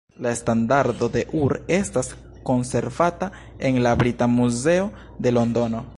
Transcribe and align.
La 0.23 0.29
Standardo 0.37 1.09
de 1.15 1.21
Ur 1.39 1.55
estas 1.77 2.09
konservata 2.51 3.31
en 3.71 3.81
la 3.85 3.93
Brita 4.01 4.25
Muzeo 4.41 4.91
de 5.27 5.31
Londono. 5.41 5.85